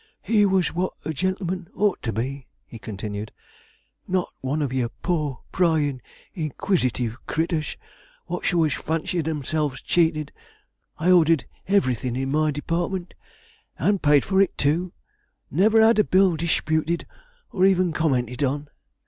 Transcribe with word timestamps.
'He 0.23 0.47
was 0.47 0.73
what 0.73 0.93
a 1.05 1.13
gentleman 1.13 1.69
ought 1.75 2.01
to 2.01 2.11
be,' 2.11 2.47
he 2.65 2.79
continued, 2.79 3.31
'not 4.07 4.29
one 4.41 4.63
of 4.63 4.73
your 4.73 4.89
poor, 4.89 5.43
pryin', 5.51 6.01
inquisitive 6.33 7.17
critturs, 7.27 7.77
what's 8.25 8.51
always 8.51 8.73
fancyin' 8.73 9.25
themselves 9.25 9.79
cheated. 9.79 10.31
I 10.97 11.11
ordered 11.11 11.45
everything 11.67 12.15
in 12.15 12.31
my 12.31 12.49
department, 12.49 13.13
and 13.77 14.01
paid 14.01 14.25
for 14.25 14.41
it 14.41 14.57
too; 14.57 14.91
and 15.51 15.59
never 15.59 15.83
had 15.85 15.99
a 15.99 16.03
bill 16.03 16.35
disputed 16.35 17.05
or 17.51 17.63
even 17.67 17.93
commented 17.93 18.43
on. 18.43 18.69